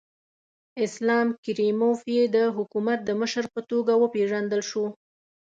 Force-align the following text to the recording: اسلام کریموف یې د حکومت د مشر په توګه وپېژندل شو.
اسلام 0.85 1.27
کریموف 1.45 1.99
یې 2.15 2.23
د 2.35 2.37
حکومت 2.57 2.99
د 3.03 3.09
مشر 3.21 3.45
په 3.53 3.61
توګه 3.69 3.93
وپېژندل 3.97 4.61
شو. 4.69 4.85